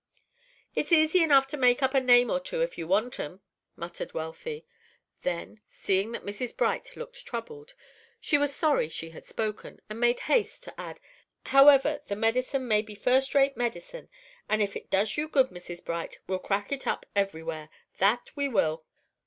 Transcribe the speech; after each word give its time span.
"It's 0.73 0.91
easy 0.91 1.21
enough 1.21 1.45
to 1.49 1.57
make 1.57 1.83
up 1.83 1.93
a 1.93 1.99
name 1.99 2.31
or 2.31 2.39
two 2.39 2.59
if 2.63 2.75
you 2.75 2.87
want 2.87 3.19
'em," 3.19 3.41
muttered 3.75 4.15
Wealthy. 4.15 4.65
Then, 5.21 5.61
seeing 5.67 6.11
that 6.13 6.25
Mrs. 6.25 6.57
Bright 6.57 6.95
looked 6.95 7.23
troubled, 7.23 7.75
she 8.19 8.35
was 8.35 8.51
sorry 8.51 8.89
she 8.89 9.11
had 9.11 9.27
spoken, 9.27 9.79
and 9.91 9.99
made 9.99 10.21
haste 10.21 10.63
to 10.63 10.79
add, 10.81 10.99
"However, 11.45 12.01
the 12.07 12.15
medicine 12.15 12.67
may 12.67 12.81
be 12.81 12.95
first 12.95 13.35
rate 13.35 13.55
medicine, 13.55 14.09
and 14.49 14.59
if 14.59 14.75
it 14.75 14.89
does 14.89 15.17
you 15.17 15.27
good, 15.27 15.49
Mrs. 15.49 15.85
Bright, 15.85 16.17
we'll 16.25 16.39
crack 16.39 16.71
it 16.71 16.87
up 16.87 17.05
everywhere, 17.15 17.69
that 17.99 18.31
we 18.35 18.47
will." 18.47 18.83